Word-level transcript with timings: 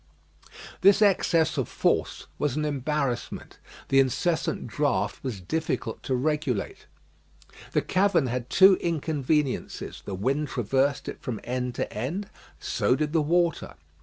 This 0.81 0.99
excess 0.99 1.59
of 1.59 1.69
force 1.69 2.25
was 2.39 2.55
an 2.55 2.65
embarrassment. 2.65 3.59
The 3.89 3.99
incessant 3.99 4.65
draught 4.65 5.23
was 5.23 5.39
difficult 5.41 6.01
to 6.01 6.15
regulate. 6.15 6.87
The 7.73 7.83
cavern 7.83 8.25
had 8.25 8.49
two 8.49 8.77
inconveniences; 8.77 10.01
the 10.03 10.15
wind 10.15 10.47
traversed 10.47 11.07
it 11.07 11.21
from 11.21 11.39
end 11.43 11.75
to 11.75 11.93
end; 11.93 12.31
so 12.59 12.95
did 12.95 13.13
the 13.13 13.21
water. 13.21 13.75